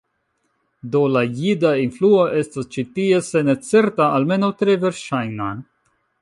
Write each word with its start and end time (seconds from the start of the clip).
Do 0.95 1.01
la 1.15 1.21
jida 1.41 1.73
influo 1.81 2.23
estas 2.39 2.71
ĉi 2.77 2.85
tie, 2.95 3.21
se 3.29 3.45
ne 3.51 3.57
certa, 3.69 4.09
almenaŭ 4.21 4.51
tre 4.63 4.79
verŝajna. 4.87 5.53